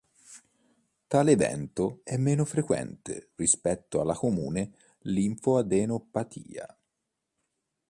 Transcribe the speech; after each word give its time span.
Tale 1.05 1.31
evento 1.31 2.01
è 2.03 2.17
meno 2.17 2.43
frequente 2.43 3.29
rispetto 3.35 4.01
alla 4.01 4.15
comune 4.15 4.71
linfoadenopatia. 5.01 6.75